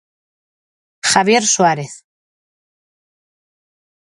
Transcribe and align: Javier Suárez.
Javier 1.11 1.43
Suárez. 1.53 1.93